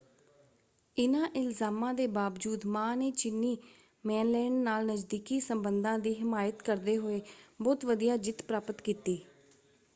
[0.97, 3.57] ਇਨ੍ਹਾਂ ਇਲਜ਼ਾਮਾਂ ਦੇ ਬਾਵਜੂਦ ਮਾਂ ਨੇ ਚੀਨੀ
[4.03, 7.21] ਮੇਨਲੈਂਡ ਨਾਲ ਨਜ਼ਦੀਕੀ ਸੰਬੰਧਾਂ ਦੀ ਹਿਮਾਇਤ ਕਰਦੇ ਹੋਏੇ
[7.59, 9.21] ਬਹੁਤ ਵਧੀਆ ਜਿੱਤ ਪ੍ਰਾਪਤ ਕੀਤੀ।